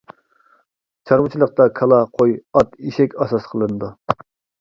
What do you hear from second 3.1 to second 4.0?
ئاساس قىلىنىدۇ.